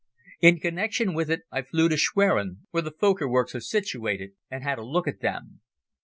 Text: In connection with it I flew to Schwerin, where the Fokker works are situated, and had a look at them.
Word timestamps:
In 0.39 0.59
connection 0.59 1.13
with 1.13 1.29
it 1.29 1.43
I 1.51 1.61
flew 1.61 1.87
to 1.87 1.95
Schwerin, 1.95 2.61
where 2.71 2.81
the 2.81 2.89
Fokker 2.89 3.29
works 3.29 3.53
are 3.53 3.59
situated, 3.61 4.31
and 4.49 4.63
had 4.63 4.79
a 4.79 4.83
look 4.83 5.07
at 5.07 5.19
them. 5.21 5.61